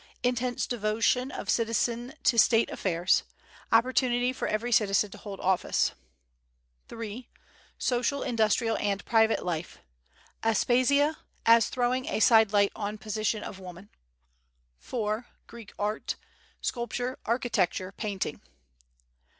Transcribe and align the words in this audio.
Intense 0.23 0.65
devotion 0.65 1.29
of 1.29 1.47
citizen 1.47 2.15
to 2.23 2.39
state 2.39 2.71
affairs. 2.71 3.21
Opportunity 3.71 4.33
for 4.33 4.47
every 4.47 4.71
citizen 4.71 5.11
to 5.11 5.17
hold 5.19 5.39
office. 5.39 5.91
3. 6.89 7.29
Social, 7.77 8.23
industrial 8.23 8.77
and 8.77 9.05
private 9.05 9.45
life. 9.45 9.77
Aspasia, 10.41 11.17
as 11.45 11.69
throwing 11.69 12.07
a 12.07 12.19
side 12.19 12.51
light 12.51 12.71
on 12.75 12.97
position 12.97 13.43
of 13.43 13.59
woman. 13.59 13.89
4. 14.79 15.27
Greek 15.45 15.71
art 15.77 16.15
sculpture, 16.61 17.19
architecture, 17.27 17.91
painting. 17.91 18.41